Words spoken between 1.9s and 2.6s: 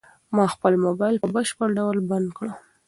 بند کړ.